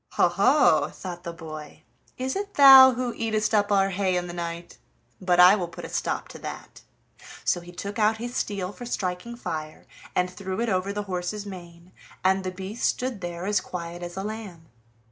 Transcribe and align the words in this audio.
"Ho, 0.13 0.29
ho!" 0.29 0.89
thought 0.91 1.21
the 1.23 1.31
boy, 1.31 1.83
"is 2.17 2.35
it 2.35 2.55
thou 2.55 2.93
who 2.93 3.13
eatest 3.13 3.53
up 3.53 3.71
our 3.71 3.91
hay 3.91 4.15
in 4.17 4.25
the 4.25 4.33
night? 4.33 4.79
but 5.21 5.39
I 5.39 5.55
will 5.55 5.67
put 5.67 5.85
a 5.85 5.89
stop 5.89 6.27
to 6.29 6.39
that." 6.39 6.81
So 7.45 7.61
he 7.61 7.71
took 7.71 7.99
out 7.99 8.17
his 8.17 8.35
steel 8.35 8.71
for 8.73 8.87
striking 8.87 9.35
fire, 9.35 9.85
and 10.15 10.27
threw 10.27 10.59
it 10.59 10.69
over 10.69 10.91
the 10.91 11.03
horse's 11.03 11.45
mane, 11.45 11.91
and 12.23 12.43
the 12.43 12.49
beast 12.49 12.89
stood 12.89 13.21
there 13.21 13.45
as 13.45 13.61
quiet 13.61 14.01
as 14.01 14.17
a 14.17 14.23
lamb. 14.23 14.69